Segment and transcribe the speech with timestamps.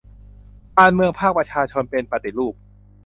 [0.77, 2.53] การเมืองภาคประชาชนเป็น 'ปฏิรูป'